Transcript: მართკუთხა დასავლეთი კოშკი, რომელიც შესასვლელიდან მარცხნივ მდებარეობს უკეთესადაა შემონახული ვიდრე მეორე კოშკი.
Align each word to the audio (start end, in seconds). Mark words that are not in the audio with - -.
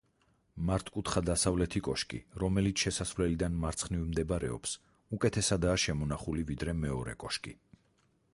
მართკუთხა 0.67 1.21
დასავლეთი 1.29 1.81
კოშკი, 1.87 2.21
რომელიც 2.43 2.85
შესასვლელიდან 2.87 3.59
მარცხნივ 3.67 4.09
მდებარეობს 4.09 4.75
უკეთესადაა 5.19 5.79
შემონახული 5.89 6.49
ვიდრე 6.51 6.79
მეორე 6.83 7.17
კოშკი. 7.27 7.57